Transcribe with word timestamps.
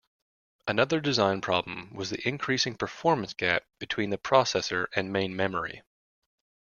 Another 0.67 0.99
design 0.99 1.41
problem 1.41 1.93
was 1.93 2.09
the 2.09 2.27
increasing 2.27 2.75
performance 2.75 3.35
gap 3.35 3.65
between 3.77 4.09
the 4.09 4.17
processor 4.17 4.87
and 4.95 5.13
main 5.13 5.35
memory. 5.35 5.83